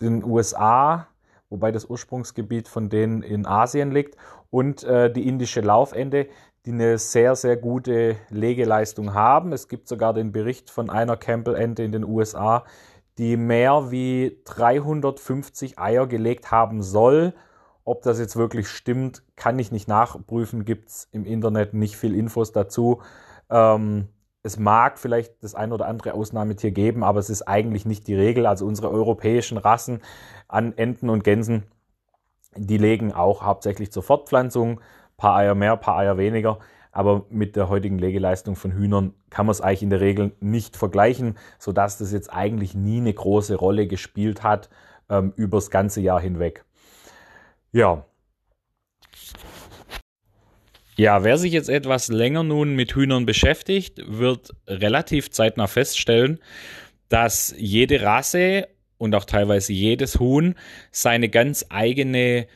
den 0.00 0.24
USA, 0.24 1.08
wobei 1.52 1.70
das 1.70 1.84
Ursprungsgebiet 1.84 2.66
von 2.66 2.88
denen 2.88 3.22
in 3.22 3.46
Asien 3.46 3.92
liegt, 3.92 4.16
und 4.50 4.82
äh, 4.84 5.12
die 5.12 5.28
indische 5.28 5.60
Laufente, 5.60 6.26
die 6.66 6.72
eine 6.72 6.98
sehr, 6.98 7.36
sehr 7.36 7.56
gute 7.56 8.16
Legeleistung 8.28 9.14
haben. 9.14 9.52
Es 9.52 9.68
gibt 9.68 9.88
sogar 9.88 10.14
den 10.14 10.32
Bericht 10.32 10.70
von 10.70 10.90
einer 10.90 11.16
Campbell-Ente 11.16 11.82
in 11.82 11.92
den 11.92 12.04
USA, 12.04 12.64
die 13.18 13.36
mehr 13.36 13.90
wie 13.90 14.40
350 14.44 15.78
Eier 15.78 16.06
gelegt 16.06 16.50
haben 16.50 16.82
soll 16.82 17.34
Ob 17.84 18.02
das 18.02 18.18
jetzt 18.18 18.36
wirklich 18.36 18.68
stimmt, 18.68 19.22
kann 19.36 19.58
ich 19.58 19.72
nicht 19.72 19.88
nachprüfen. 19.88 20.64
Gibt 20.64 20.88
es 20.88 21.08
im 21.10 21.24
Internet 21.24 21.74
nicht 21.74 21.96
viel 21.96 22.14
Infos 22.14 22.52
dazu. 22.52 23.02
Ähm, 23.50 24.08
es 24.42 24.58
mag 24.58 24.98
vielleicht 24.98 25.42
das 25.42 25.54
ein 25.54 25.72
oder 25.72 25.86
andere 25.86 26.14
Ausnahmetier 26.14 26.72
geben, 26.72 27.04
aber 27.04 27.20
es 27.20 27.30
ist 27.30 27.42
eigentlich 27.42 27.86
nicht 27.86 28.06
die 28.08 28.14
Regel. 28.14 28.46
Also 28.46 28.66
unsere 28.66 28.90
europäischen 28.90 29.56
Rassen 29.56 30.00
an 30.48 30.76
Enten 30.76 31.08
und 31.10 31.22
Gänsen, 31.22 31.64
die 32.56 32.78
legen 32.78 33.12
auch 33.12 33.42
hauptsächlich 33.42 33.92
zur 33.92 34.02
Fortpflanzung. 34.02 34.80
Paar 35.16 35.36
Eier 35.36 35.54
mehr, 35.54 35.76
paar 35.76 35.98
Eier 35.98 36.18
weniger. 36.18 36.58
Aber 36.90 37.24
mit 37.30 37.56
der 37.56 37.68
heutigen 37.68 37.98
Legeleistung 37.98 38.56
von 38.56 38.72
Hühnern 38.72 39.14
kann 39.30 39.46
man 39.46 39.52
es 39.52 39.60
eigentlich 39.60 39.84
in 39.84 39.90
der 39.90 40.00
Regel 40.00 40.32
nicht 40.40 40.76
vergleichen, 40.76 41.38
sodass 41.58 41.96
das 41.96 42.12
jetzt 42.12 42.30
eigentlich 42.32 42.74
nie 42.74 42.98
eine 42.98 43.14
große 43.14 43.54
Rolle 43.54 43.86
gespielt 43.86 44.42
hat 44.42 44.68
ähm, 45.08 45.32
übers 45.36 45.70
ganze 45.70 46.00
Jahr 46.00 46.20
hinweg. 46.20 46.64
Ja. 47.70 48.04
Ja, 50.96 51.24
wer 51.24 51.38
sich 51.38 51.52
jetzt 51.52 51.70
etwas 51.70 52.08
länger 52.08 52.42
nun 52.42 52.74
mit 52.74 52.94
Hühnern 52.94 53.24
beschäftigt, 53.24 54.02
wird 54.06 54.50
relativ 54.66 55.30
zeitnah 55.30 55.66
feststellen, 55.66 56.38
dass 57.08 57.54
jede 57.56 58.02
Rasse 58.02 58.68
und 58.98 59.14
auch 59.14 59.24
teilweise 59.24 59.72
jedes 59.72 60.20
Huhn 60.20 60.54
seine 60.90 61.28
ganz 61.28 61.66
eigene 61.70 62.46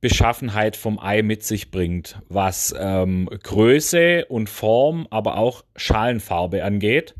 Beschaffenheit 0.00 0.76
vom 0.76 0.98
Ei 0.98 1.22
mit 1.22 1.42
sich 1.42 1.70
bringt, 1.70 2.20
was 2.28 2.74
ähm, 2.78 3.28
Größe 3.42 4.26
und 4.26 4.48
Form, 4.48 5.08
aber 5.10 5.38
auch 5.38 5.64
Schalenfarbe 5.74 6.62
angeht. 6.62 7.14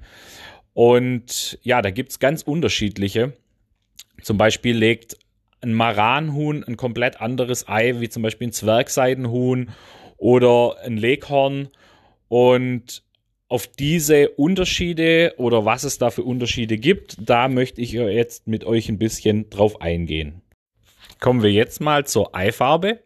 Und 0.75 1.59
ja, 1.63 1.83
da 1.83 1.91
gibt 1.91 2.13
es 2.13 2.19
ganz 2.21 2.43
unterschiedliche. 2.43 3.33
Zum 4.23 4.39
Beispiel 4.39 4.77
legt 4.77 5.17
ein 5.61 5.75
Maranhuhn 5.75 6.63
ein 6.63 6.77
komplett 6.77 7.21
anderes 7.21 7.69
Ei, 7.69 7.99
wie 7.99 8.09
zum 8.09 8.23
Beispiel 8.23 8.49
ein 8.49 8.53
Zwergseidenhuhn 8.53 9.71
oder 10.19 10.77
ein 10.85 10.99
Leghorn. 10.99 11.69
Und 12.29 13.03
auf 13.49 13.67
diese 13.67 14.29
Unterschiede 14.31 15.35
oder 15.39 15.65
was 15.65 15.85
es 15.85 15.97
da 15.97 16.11
für 16.11 16.23
Unterschiede 16.23 16.77
gibt, 16.77 17.17
da 17.19 17.49
möchte 17.49 17.81
ich 17.81 17.93
jetzt 17.93 18.47
mit 18.47 18.65
euch 18.65 18.91
ein 18.91 18.99
bisschen 18.99 19.49
drauf 19.49 19.81
eingehen. 19.81 20.43
Kommen 21.21 21.43
wir 21.43 21.51
jetzt 21.51 21.81
mal 21.81 22.07
zur 22.07 22.35
Eifarbe. 22.37 23.01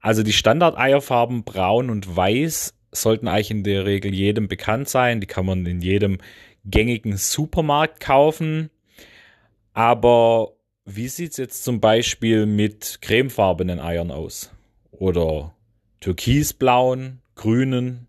Also 0.00 0.22
die 0.22 0.34
Standard-Eierfarben 0.34 1.44
braun 1.44 1.88
und 1.90 2.14
weiß 2.14 2.74
sollten 2.92 3.28
eigentlich 3.28 3.50
in 3.50 3.64
der 3.64 3.84
Regel 3.86 4.14
jedem 4.14 4.48
bekannt 4.48 4.88
sein. 4.88 5.20
Die 5.20 5.26
kann 5.26 5.46
man 5.46 5.66
in 5.66 5.80
jedem 5.80 6.18
gängigen 6.64 7.16
Supermarkt 7.16 8.00
kaufen. 8.00 8.70
Aber 9.72 10.52
wie 10.84 11.08
sieht 11.08 11.32
es 11.32 11.36
jetzt 11.36 11.64
zum 11.64 11.80
Beispiel 11.80 12.46
mit 12.46 12.98
cremefarbenen 13.00 13.80
Eiern 13.80 14.10
aus? 14.10 14.50
Oder 14.90 15.54
türkisblauen, 16.00 17.20
grünen, 17.34 18.06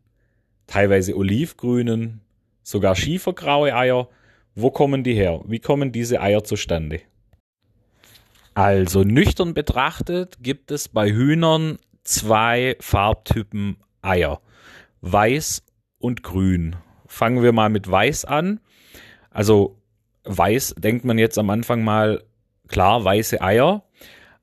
teilweise 0.67 1.15
olivgrünen, 1.15 2.21
sogar 2.63 2.95
schiefergraue 2.95 3.75
Eier? 3.75 4.09
Wo 4.55 4.71
kommen 4.71 5.03
die 5.03 5.13
her? 5.13 5.41
Wie 5.45 5.59
kommen 5.59 5.91
diese 5.91 6.21
Eier 6.21 6.43
zustande? 6.43 7.01
Also 8.53 9.03
nüchtern 9.03 9.53
betrachtet 9.53 10.37
gibt 10.41 10.71
es 10.71 10.89
bei 10.89 11.11
Hühnern 11.11 11.77
zwei 12.03 12.75
Farbtypen 12.79 13.77
Eier. 14.01 14.41
Weiß 15.01 15.63
und 15.97 16.23
grün. 16.23 16.75
Fangen 17.07 17.41
wir 17.41 17.53
mal 17.53 17.69
mit 17.69 17.89
weiß 17.89 18.25
an. 18.25 18.59
Also 19.29 19.77
weiß 20.25 20.75
denkt 20.77 21.05
man 21.05 21.17
jetzt 21.17 21.37
am 21.37 21.49
Anfang 21.49 21.83
mal 21.83 22.23
klar, 22.67 23.03
weiße 23.03 23.41
Eier, 23.41 23.83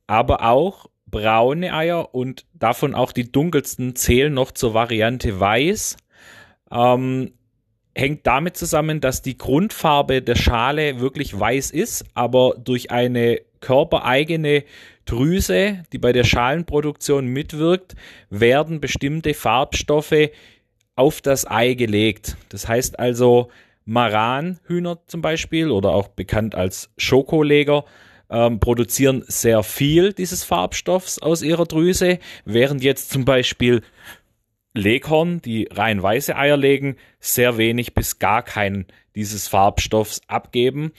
aber 0.06 0.42
auch 0.44 0.86
braune 1.10 1.72
Eier 1.72 2.14
und 2.14 2.46
davon 2.54 2.94
auch 2.94 3.12
die 3.12 3.30
dunkelsten 3.30 3.96
zählen 3.96 4.32
noch 4.32 4.50
zur 4.52 4.75
Variante 4.75 5.38
weiß. 5.38 5.96
Ähm, 6.70 7.32
hängt 7.94 8.26
damit 8.26 8.56
zusammen, 8.56 9.00
dass 9.00 9.22
die 9.22 9.38
Grundfarbe 9.38 10.20
der 10.20 10.34
Schale 10.34 11.00
wirklich 11.00 11.38
weiß 11.38 11.70
ist, 11.70 12.04
aber 12.14 12.54
durch 12.58 12.90
eine 12.90 13.40
körpereigene 13.60 14.64
Drüse, 15.06 15.82
die 15.92 15.98
bei 15.98 16.12
der 16.12 16.25
Schalenproduktion 16.25 17.26
mitwirkt, 17.26 17.94
werden 18.28 18.80
bestimmte 18.80 19.32
Farbstoffe 19.34 20.30
auf 20.96 21.20
das 21.20 21.50
Ei 21.50 21.75
gelegt. 21.75 22.36
Das 22.48 22.68
heißt 22.68 22.98
also, 22.98 23.48
Maranhühner 23.86 24.98
zum 25.06 25.22
Beispiel 25.22 25.70
oder 25.70 25.90
auch 25.90 26.08
bekannt 26.08 26.54
als 26.54 26.90
Schokoleger 26.98 27.84
ähm, 28.30 28.61
produzieren 28.61 29.25
sehr 29.26 29.62
viel 29.62 30.12
dieses 30.12 30.45
Farbstoffs 30.45 31.18
aus 31.18 31.42
ihrer 31.42 31.66
Drüse, 31.66 32.18
während 32.45 32.83
jetzt 32.83 33.11
zum 33.11 33.25
Beispiel 33.25 33.83
Leghorn, 34.75 35.40
die 35.42 35.68
rein 35.71 36.02
weiße 36.02 36.37
Eier 36.37 36.56
legen, 36.56 36.97
sehr 37.18 37.56
wenig 37.56 37.95
bis 37.95 38.18
gar 38.18 38.42
keinen 38.42 38.87
dieses 39.14 39.49
Farbstoffs 39.49 40.21
abgeben. 40.28 40.92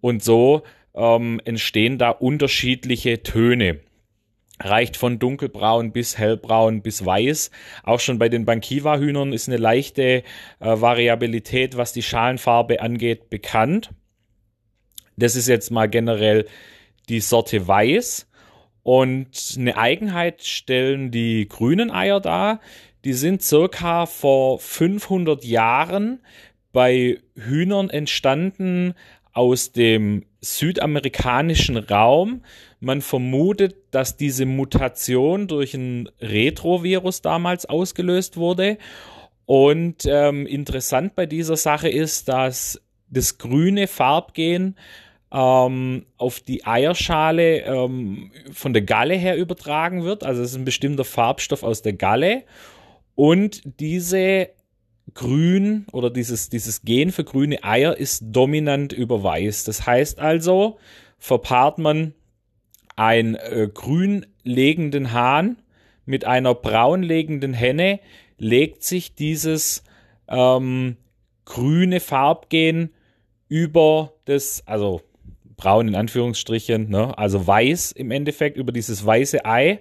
Und 0.00 0.22
so 0.22 0.62
ähm, 0.94 1.40
entstehen 1.44 1.98
da 1.98 2.10
unterschiedliche 2.10 3.22
Töne. 3.22 3.80
Reicht 4.60 4.96
von 4.96 5.18
dunkelbraun 5.18 5.92
bis 5.92 6.18
hellbraun 6.18 6.82
bis 6.82 7.04
weiß. 7.04 7.50
Auch 7.82 8.00
schon 8.00 8.18
bei 8.18 8.28
den 8.28 8.44
Bankiva-Hühnern 8.44 9.32
ist 9.32 9.48
eine 9.48 9.56
leichte 9.56 10.02
äh, 10.02 10.22
Variabilität, 10.60 11.76
was 11.76 11.92
die 11.92 12.02
Schalenfarbe 12.02 12.80
angeht, 12.80 13.30
bekannt. 13.30 13.90
Das 15.22 15.36
ist 15.36 15.46
jetzt 15.46 15.70
mal 15.70 15.88
generell 15.88 16.46
die 17.08 17.20
Sorte 17.20 17.68
Weiß. 17.68 18.26
Und 18.82 19.54
eine 19.56 19.76
Eigenheit 19.76 20.42
stellen 20.42 21.12
die 21.12 21.46
grünen 21.48 21.92
Eier 21.92 22.18
dar. 22.18 22.60
Die 23.04 23.12
sind 23.12 23.40
circa 23.40 24.06
vor 24.06 24.58
500 24.58 25.44
Jahren 25.44 26.20
bei 26.72 27.20
Hühnern 27.36 27.88
entstanden 27.88 28.94
aus 29.32 29.70
dem 29.70 30.24
südamerikanischen 30.40 31.76
Raum. 31.76 32.42
Man 32.80 33.00
vermutet, 33.00 33.76
dass 33.92 34.16
diese 34.16 34.44
Mutation 34.44 35.46
durch 35.46 35.74
ein 35.74 36.08
Retrovirus 36.20 37.22
damals 37.22 37.64
ausgelöst 37.66 38.36
wurde. 38.36 38.76
Und 39.46 40.04
ähm, 40.04 40.48
interessant 40.48 41.14
bei 41.14 41.26
dieser 41.26 41.56
Sache 41.56 41.88
ist, 41.88 42.28
dass 42.28 42.80
das 43.08 43.38
grüne 43.38 43.86
Farbgen 43.86 44.74
ähm, 45.32 46.04
auf 46.18 46.40
die 46.40 46.66
Eierschale 46.66 47.62
ähm, 47.62 48.30
von 48.52 48.72
der 48.72 48.82
Galle 48.82 49.14
her 49.14 49.36
übertragen 49.36 50.04
wird. 50.04 50.24
Also 50.24 50.42
es 50.42 50.50
ist 50.50 50.56
ein 50.56 50.66
bestimmter 50.66 51.04
Farbstoff 51.04 51.62
aus 51.62 51.80
der 51.82 51.94
Galle. 51.94 52.44
Und 53.14 53.62
diese 53.80 54.50
Grün 55.14 55.86
oder 55.92 56.10
dieses, 56.10 56.50
dieses 56.50 56.82
Gen 56.82 57.12
für 57.12 57.24
grüne 57.24 57.64
Eier 57.64 57.96
ist 57.96 58.24
dominant 58.26 58.92
über 58.92 59.22
Weiß. 59.22 59.64
Das 59.64 59.86
heißt 59.86 60.18
also, 60.18 60.78
verpaart 61.18 61.78
man 61.78 62.14
einen 62.96 63.34
äh, 63.36 63.68
grün 63.72 64.26
legenden 64.42 65.12
Hahn 65.12 65.56
mit 66.04 66.24
einer 66.24 66.54
braun 66.54 67.02
legenden 67.02 67.54
Henne, 67.54 68.00
legt 68.38 68.82
sich 68.82 69.14
dieses 69.14 69.82
ähm, 70.28 70.96
grüne 71.44 72.00
Farbgen 72.00 72.90
über 73.48 74.14
das, 74.24 74.62
also 74.66 75.02
braun 75.62 75.88
in 75.88 75.94
Anführungsstrichen, 75.94 76.88
ne? 76.88 77.16
also 77.16 77.46
weiß 77.46 77.92
im 77.92 78.10
Endeffekt 78.10 78.56
über 78.56 78.72
dieses 78.72 79.06
weiße 79.06 79.44
Ei 79.44 79.80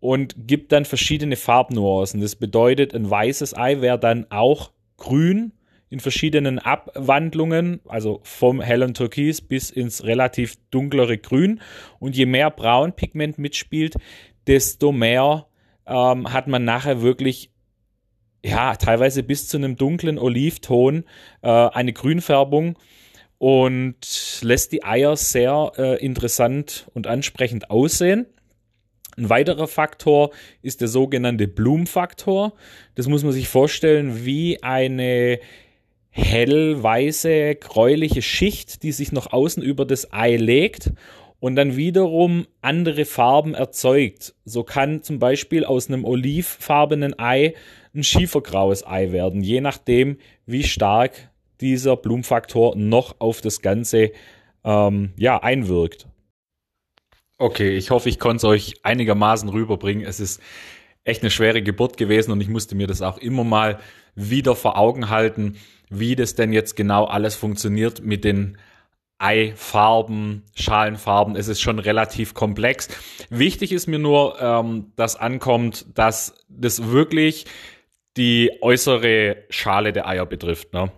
und 0.00 0.34
gibt 0.48 0.72
dann 0.72 0.84
verschiedene 0.84 1.36
Farbnuancen. 1.36 2.20
Das 2.20 2.34
bedeutet, 2.34 2.94
ein 2.94 3.08
weißes 3.08 3.56
Ei 3.56 3.80
wäre 3.80 3.98
dann 3.98 4.26
auch 4.30 4.72
grün 4.96 5.52
in 5.88 6.00
verschiedenen 6.00 6.58
Abwandlungen, 6.58 7.80
also 7.86 8.20
vom 8.24 8.60
hellen 8.60 8.94
Türkis 8.94 9.40
bis 9.40 9.70
ins 9.70 10.04
relativ 10.04 10.56
dunklere 10.70 11.18
Grün. 11.18 11.60
Und 12.00 12.16
je 12.16 12.26
mehr 12.26 12.50
Braunpigment 12.50 13.38
mitspielt, 13.38 13.94
desto 14.48 14.90
mehr 14.90 15.46
ähm, 15.86 16.32
hat 16.32 16.48
man 16.48 16.64
nachher 16.64 17.02
wirklich 17.02 17.50
ja, 18.44 18.74
teilweise 18.74 19.22
bis 19.22 19.48
zu 19.48 19.58
einem 19.58 19.76
dunklen 19.76 20.18
Olivton 20.18 21.04
äh, 21.42 21.48
eine 21.48 21.92
Grünfärbung 21.92 22.76
und 23.40 24.40
lässt 24.42 24.70
die 24.70 24.84
Eier 24.84 25.16
sehr 25.16 25.72
äh, 25.78 26.04
interessant 26.04 26.90
und 26.92 27.06
ansprechend 27.06 27.70
aussehen. 27.70 28.26
Ein 29.16 29.30
weiterer 29.30 29.66
Faktor 29.66 30.30
ist 30.60 30.82
der 30.82 30.88
sogenannte 30.88 31.48
Bloom-Faktor. 31.48 32.52
Das 32.96 33.08
muss 33.08 33.24
man 33.24 33.32
sich 33.32 33.48
vorstellen 33.48 34.26
wie 34.26 34.62
eine 34.62 35.40
hellweiße, 36.10 37.54
gräuliche 37.54 38.20
Schicht, 38.20 38.82
die 38.82 38.92
sich 38.92 39.10
nach 39.10 39.32
außen 39.32 39.62
über 39.62 39.86
das 39.86 40.12
Ei 40.12 40.36
legt 40.36 40.92
und 41.38 41.56
dann 41.56 41.76
wiederum 41.76 42.46
andere 42.60 43.06
Farben 43.06 43.54
erzeugt. 43.54 44.34
So 44.44 44.64
kann 44.64 45.02
zum 45.02 45.18
Beispiel 45.18 45.64
aus 45.64 45.88
einem 45.88 46.04
olivfarbenen 46.04 47.18
Ei 47.18 47.54
ein 47.94 48.04
schiefergraues 48.04 48.86
Ei 48.86 49.12
werden, 49.12 49.42
je 49.42 49.62
nachdem, 49.62 50.18
wie 50.44 50.62
stark 50.62 51.29
dieser 51.60 51.96
Blumfaktor 51.96 52.76
noch 52.76 53.16
auf 53.20 53.40
das 53.40 53.62
Ganze 53.62 54.12
ähm, 54.64 55.12
ja, 55.16 55.42
einwirkt. 55.42 56.06
Okay, 57.38 57.76
ich 57.76 57.90
hoffe, 57.90 58.08
ich 58.08 58.18
konnte 58.18 58.36
es 58.36 58.44
euch 58.44 58.74
einigermaßen 58.82 59.48
rüberbringen. 59.48 60.04
Es 60.04 60.20
ist 60.20 60.42
echt 61.04 61.22
eine 61.22 61.30
schwere 61.30 61.62
Geburt 61.62 61.96
gewesen 61.96 62.32
und 62.32 62.40
ich 62.40 62.48
musste 62.48 62.74
mir 62.74 62.86
das 62.86 63.02
auch 63.02 63.18
immer 63.18 63.44
mal 63.44 63.78
wieder 64.14 64.54
vor 64.54 64.76
Augen 64.76 65.08
halten, 65.08 65.56
wie 65.88 66.16
das 66.16 66.34
denn 66.34 66.52
jetzt 66.52 66.76
genau 66.76 67.04
alles 67.04 67.34
funktioniert 67.34 68.04
mit 68.04 68.24
den 68.24 68.58
Eifarben, 69.18 70.44
Schalenfarben. 70.54 71.36
Es 71.36 71.48
ist 71.48 71.60
schon 71.60 71.78
relativ 71.78 72.32
komplex. 72.32 72.88
Wichtig 73.28 73.72
ist 73.72 73.86
mir 73.86 73.98
nur, 73.98 74.40
ähm, 74.40 74.92
dass 74.96 75.16
ankommt, 75.16 75.86
dass 75.94 76.34
das 76.48 76.90
wirklich 76.90 77.44
die 78.16 78.50
äußere 78.62 79.44
Schale 79.50 79.92
der 79.92 80.08
Eier 80.08 80.26
betrifft. 80.26 80.72
Ne? 80.72 80.90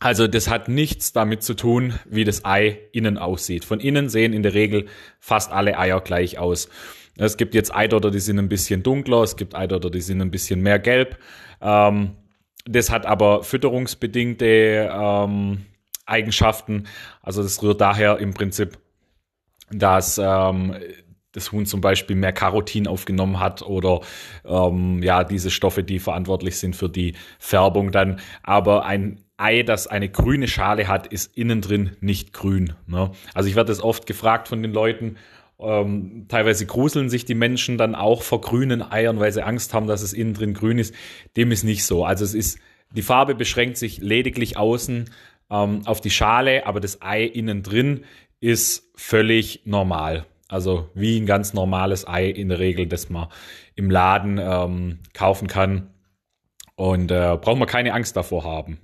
Also 0.00 0.26
das 0.26 0.48
hat 0.48 0.68
nichts 0.68 1.12
damit 1.12 1.42
zu 1.42 1.54
tun, 1.54 1.94
wie 2.06 2.24
das 2.24 2.46
Ei 2.46 2.78
innen 2.92 3.18
aussieht. 3.18 3.66
Von 3.66 3.80
innen 3.80 4.08
sehen 4.08 4.32
in 4.32 4.42
der 4.42 4.54
Regel 4.54 4.86
fast 5.20 5.52
alle 5.52 5.78
Eier 5.78 6.00
gleich 6.00 6.38
aus. 6.38 6.70
Es 7.16 7.36
gibt 7.36 7.54
jetzt 7.54 7.74
Eidotter, 7.74 8.10
die 8.10 8.18
sind 8.18 8.38
ein 8.38 8.48
bisschen 8.48 8.82
dunkler, 8.82 9.22
es 9.22 9.36
gibt 9.36 9.54
Eidotter, 9.54 9.90
die 9.90 10.00
sind 10.00 10.22
ein 10.22 10.30
bisschen 10.30 10.62
mehr 10.62 10.78
gelb. 10.78 11.18
Ähm, 11.60 12.16
das 12.64 12.90
hat 12.90 13.04
aber 13.04 13.42
fütterungsbedingte 13.42 14.90
ähm, 14.90 15.66
Eigenschaften. 16.06 16.86
Also 17.20 17.42
das 17.42 17.62
rührt 17.62 17.82
daher 17.82 18.18
im 18.18 18.32
Prinzip, 18.32 18.78
dass 19.70 20.16
ähm, 20.16 20.76
das 21.32 21.52
Huhn 21.52 21.66
zum 21.66 21.82
Beispiel 21.82 22.16
mehr 22.16 22.32
Carotin 22.32 22.86
aufgenommen 22.86 23.38
hat 23.38 23.62
oder 23.62 24.00
ähm, 24.44 25.02
ja 25.02 25.24
diese 25.24 25.50
Stoffe, 25.50 25.84
die 25.84 25.98
verantwortlich 25.98 26.58
sind 26.58 26.74
für 26.74 26.88
die 26.88 27.14
Färbung 27.38 27.92
dann. 27.92 28.20
Aber 28.42 28.84
ein 28.84 29.24
Ei, 29.40 29.62
das 29.62 29.86
eine 29.86 30.08
grüne 30.08 30.48
Schale 30.48 30.88
hat, 30.88 31.06
ist 31.06 31.36
innen 31.36 31.60
drin 31.60 31.96
nicht 32.00 32.32
grün. 32.32 32.74
Ne? 32.86 33.10
Also 33.34 33.48
ich 33.48 33.56
werde 33.56 33.68
das 33.68 33.82
oft 33.82 34.06
gefragt 34.06 34.48
von 34.48 34.62
den 34.62 34.72
Leuten. 34.72 35.16
Ähm, 35.58 36.26
teilweise 36.28 36.66
gruseln 36.66 37.08
sich 37.08 37.24
die 37.24 37.34
Menschen 37.34 37.78
dann 37.78 37.94
auch 37.94 38.22
vor 38.22 38.40
grünen 38.40 38.82
Eiern, 38.82 39.20
weil 39.20 39.32
sie 39.32 39.42
Angst 39.42 39.74
haben, 39.74 39.86
dass 39.86 40.02
es 40.02 40.12
innen 40.12 40.34
drin 40.34 40.54
grün 40.54 40.78
ist. 40.78 40.94
Dem 41.36 41.52
ist 41.52 41.64
nicht 41.64 41.84
so. 41.84 42.04
Also 42.04 42.24
es 42.24 42.34
ist 42.34 42.58
die 42.92 43.02
Farbe 43.02 43.34
beschränkt 43.34 43.76
sich 43.76 43.98
lediglich 43.98 44.56
außen 44.56 45.10
ähm, 45.50 45.82
auf 45.86 46.00
die 46.00 46.10
Schale, 46.10 46.66
aber 46.66 46.80
das 46.80 47.02
Ei 47.02 47.24
innen 47.24 47.62
drin 47.62 48.04
ist 48.40 48.90
völlig 48.96 49.62
normal. 49.64 50.26
Also 50.48 50.90
wie 50.94 51.18
ein 51.20 51.26
ganz 51.26 51.54
normales 51.54 52.06
Ei 52.06 52.28
in 52.28 52.48
der 52.48 52.58
Regel, 52.58 52.86
das 52.86 53.08
man 53.08 53.28
im 53.76 53.90
Laden 53.90 54.38
ähm, 54.38 54.98
kaufen 55.14 55.46
kann. 55.46 55.90
Und 56.74 57.10
äh, 57.10 57.36
braucht 57.40 57.58
man 57.58 57.68
keine 57.68 57.92
Angst 57.92 58.16
davor 58.16 58.44
haben. 58.44 58.80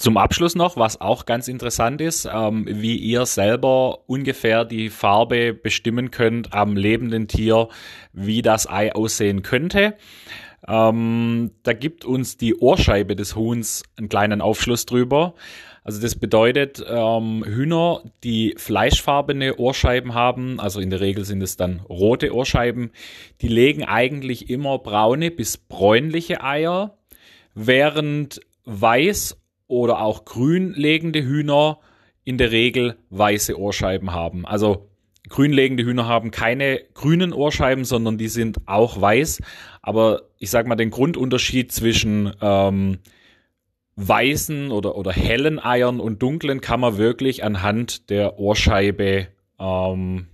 Zum 0.00 0.16
Abschluss 0.16 0.54
noch, 0.54 0.78
was 0.78 1.02
auch 1.02 1.26
ganz 1.26 1.46
interessant 1.46 2.00
ist, 2.00 2.26
ähm, 2.32 2.64
wie 2.66 2.96
ihr 2.96 3.26
selber 3.26 3.98
ungefähr 4.06 4.64
die 4.64 4.88
Farbe 4.88 5.52
bestimmen 5.52 6.10
könnt 6.10 6.54
am 6.54 6.74
lebenden 6.74 7.28
Tier, 7.28 7.68
wie 8.14 8.40
das 8.40 8.66
Ei 8.66 8.94
aussehen 8.94 9.42
könnte. 9.42 9.98
Ähm, 10.66 11.50
da 11.64 11.74
gibt 11.74 12.06
uns 12.06 12.38
die 12.38 12.54
Ohrscheibe 12.54 13.14
des 13.14 13.36
Huhns 13.36 13.82
einen 13.98 14.08
kleinen 14.08 14.40
Aufschluss 14.40 14.86
drüber. 14.86 15.34
Also 15.84 16.00
das 16.00 16.14
bedeutet, 16.14 16.82
ähm, 16.88 17.44
Hühner, 17.44 18.02
die 18.24 18.54
fleischfarbene 18.56 19.56
Ohrscheiben 19.56 20.14
haben, 20.14 20.60
also 20.60 20.80
in 20.80 20.88
der 20.88 21.00
Regel 21.00 21.26
sind 21.26 21.42
es 21.42 21.58
dann 21.58 21.80
rote 21.80 22.34
Ohrscheiben, 22.34 22.90
die 23.42 23.48
legen 23.48 23.84
eigentlich 23.84 24.48
immer 24.48 24.78
braune 24.78 25.30
bis 25.30 25.58
bräunliche 25.58 26.42
Eier, 26.42 26.96
während 27.54 28.40
weiß 28.64 29.39
oder 29.70 30.02
auch 30.02 30.24
grün 30.24 30.74
legende 30.74 31.22
Hühner 31.22 31.78
in 32.24 32.38
der 32.38 32.50
Regel 32.50 32.96
weiße 33.10 33.58
Ohrscheiben 33.58 34.12
haben. 34.12 34.44
Also 34.46 34.90
grünlegende 35.28 35.84
Hühner 35.84 36.06
haben 36.06 36.30
keine 36.30 36.80
grünen 36.94 37.32
Ohrscheiben, 37.32 37.84
sondern 37.84 38.18
die 38.18 38.28
sind 38.28 38.58
auch 38.66 39.00
weiß. 39.00 39.40
Aber 39.80 40.22
ich 40.38 40.50
sag 40.50 40.66
mal, 40.66 40.74
den 40.74 40.90
Grundunterschied 40.90 41.72
zwischen 41.72 42.32
ähm, 42.40 42.98
weißen 43.96 44.70
oder, 44.70 44.96
oder 44.96 45.12
hellen 45.12 45.58
Eiern 45.58 46.00
und 46.00 46.20
dunklen 46.20 46.60
kann 46.60 46.80
man 46.80 46.98
wirklich 46.98 47.44
anhand 47.44 48.10
der 48.10 48.38
Ohrscheibe 48.38 49.28
ähm, 49.58 50.26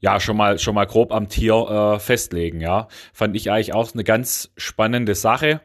ja 0.00 0.20
schon 0.20 0.36
mal 0.36 0.58
schon 0.58 0.74
mal 0.74 0.86
grob 0.86 1.12
am 1.12 1.28
Tier 1.28 1.94
äh, 1.96 1.98
festlegen. 1.98 2.60
Ja, 2.60 2.88
fand 3.12 3.34
ich 3.36 3.50
eigentlich 3.50 3.74
auch 3.74 3.92
eine 3.92 4.04
ganz 4.04 4.52
spannende 4.56 5.14
Sache. 5.14 5.60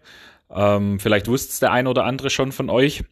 Ähm, 0.49 0.99
vielleicht 0.99 1.27
wusste 1.27 1.51
es 1.51 1.59
der 1.59 1.71
ein 1.71 1.87
oder 1.87 2.05
andere 2.05 2.29
schon 2.29 2.51
von 2.51 2.69
euch. 2.69 3.03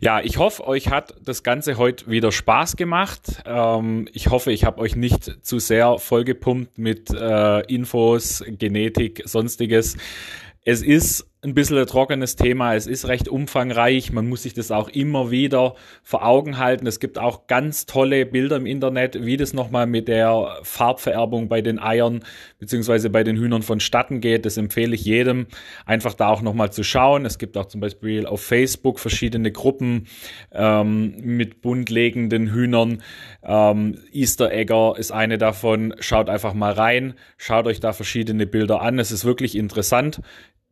Ja, 0.00 0.20
ich 0.20 0.38
hoffe, 0.38 0.66
euch 0.66 0.88
hat 0.88 1.14
das 1.24 1.42
Ganze 1.42 1.76
heute 1.76 2.10
wieder 2.10 2.32
Spaß 2.32 2.76
gemacht. 2.76 3.42
Ähm, 3.46 4.08
ich 4.12 4.28
hoffe, 4.28 4.50
ich 4.52 4.64
habe 4.64 4.80
euch 4.80 4.96
nicht 4.96 5.44
zu 5.44 5.58
sehr 5.58 5.98
vollgepumpt 5.98 6.78
mit 6.78 7.10
äh, 7.10 7.60
Infos, 7.72 8.42
Genetik, 8.46 9.22
sonstiges. 9.24 9.96
Es 10.64 10.82
ist 10.82 11.31
ein 11.44 11.54
bisschen 11.54 11.76
ein 11.76 11.86
trockenes 11.86 12.36
Thema. 12.36 12.76
Es 12.76 12.86
ist 12.86 13.08
recht 13.08 13.28
umfangreich. 13.28 14.12
Man 14.12 14.28
muss 14.28 14.44
sich 14.44 14.54
das 14.54 14.70
auch 14.70 14.88
immer 14.88 15.32
wieder 15.32 15.74
vor 16.04 16.24
Augen 16.24 16.56
halten. 16.58 16.86
Es 16.86 17.00
gibt 17.00 17.18
auch 17.18 17.48
ganz 17.48 17.84
tolle 17.84 18.24
Bilder 18.26 18.54
im 18.54 18.66
Internet, 18.66 19.24
wie 19.24 19.36
das 19.36 19.52
nochmal 19.52 19.88
mit 19.88 20.06
der 20.06 20.58
Farbvererbung 20.62 21.48
bei 21.48 21.60
den 21.60 21.80
Eiern 21.80 22.20
beziehungsweise 22.60 23.10
bei 23.10 23.24
den 23.24 23.36
Hühnern 23.36 23.62
vonstatten 23.62 24.20
geht. 24.20 24.46
Das 24.46 24.56
empfehle 24.56 24.94
ich 24.94 25.04
jedem, 25.04 25.48
einfach 25.84 26.14
da 26.14 26.28
auch 26.28 26.42
nochmal 26.42 26.72
zu 26.72 26.84
schauen. 26.84 27.26
Es 27.26 27.38
gibt 27.38 27.56
auch 27.56 27.66
zum 27.66 27.80
Beispiel 27.80 28.24
auf 28.24 28.40
Facebook 28.40 29.00
verschiedene 29.00 29.50
Gruppen 29.50 30.06
ähm, 30.52 31.16
mit 31.22 31.60
buntlegenden 31.60 32.52
Hühnern. 32.52 33.02
Ähm, 33.42 33.98
Easter 34.12 34.52
Egger 34.52 34.94
ist 34.96 35.10
eine 35.10 35.38
davon. 35.38 35.92
Schaut 35.98 36.30
einfach 36.30 36.54
mal 36.54 36.72
rein. 36.72 37.14
Schaut 37.36 37.66
euch 37.66 37.80
da 37.80 37.92
verschiedene 37.92 38.46
Bilder 38.46 38.80
an. 38.80 39.00
Es 39.00 39.10
ist 39.10 39.24
wirklich 39.24 39.56
interessant 39.56 40.20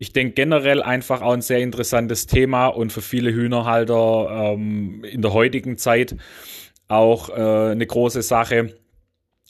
ich 0.00 0.14
denke 0.14 0.32
generell 0.32 0.82
einfach 0.82 1.20
auch 1.20 1.34
ein 1.34 1.42
sehr 1.42 1.58
interessantes 1.58 2.26
Thema 2.26 2.68
und 2.68 2.90
für 2.90 3.02
viele 3.02 3.34
Hühnerhalter 3.34 4.54
ähm, 4.54 5.04
in 5.04 5.20
der 5.20 5.34
heutigen 5.34 5.76
Zeit 5.76 6.16
auch 6.88 7.28
äh, 7.28 7.72
eine 7.72 7.86
große 7.86 8.22
Sache. 8.22 8.74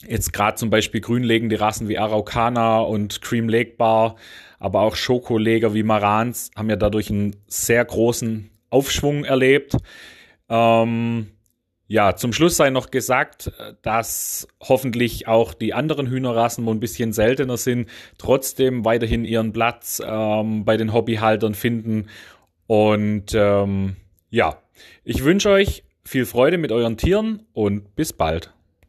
Jetzt 0.05 0.33
gerade 0.33 0.57
zum 0.57 0.69
Beispiel 0.69 0.99
grünlegende 0.99 1.61
Rassen 1.61 1.87
wie 1.87 1.97
Araucana 1.97 2.81
und 2.81 3.21
Cream 3.21 3.47
Lake 3.47 3.75
Bar, 3.77 4.17
aber 4.59 4.81
auch 4.81 4.97
Schokoleger 4.97 5.73
wie 5.73 5.83
Marans 5.83 6.51
haben 6.57 6.69
ja 6.69 6.75
dadurch 6.75 7.09
einen 7.09 7.37
sehr 7.47 7.85
großen 7.85 8.51
Aufschwung 8.69 9.23
erlebt. 9.23 9.77
Ähm, 10.49 11.27
ja, 11.91 12.15
zum 12.15 12.31
Schluss 12.31 12.55
sei 12.55 12.69
noch 12.69 12.89
gesagt, 12.89 13.51
dass 13.81 14.47
hoffentlich 14.61 15.27
auch 15.27 15.53
die 15.53 15.73
anderen 15.73 16.07
Hühnerrassen, 16.07 16.65
wo 16.65 16.71
ein 16.71 16.79
bisschen 16.79 17.11
seltener 17.11 17.57
sind, 17.57 17.89
trotzdem 18.17 18.85
weiterhin 18.85 19.25
ihren 19.25 19.51
Platz 19.51 20.01
ähm, 20.01 20.63
bei 20.63 20.77
den 20.77 20.93
Hobbyhaltern 20.93 21.53
finden. 21.53 22.07
Und 22.65 23.33
ähm, 23.33 23.97
ja, 24.29 24.61
ich 25.03 25.25
wünsche 25.25 25.49
euch 25.49 25.83
viel 26.05 26.25
Freude 26.25 26.57
mit 26.57 26.71
euren 26.71 26.95
Tieren 26.95 27.45
und 27.51 27.93
bis 27.97 28.13
bald. 28.13 28.53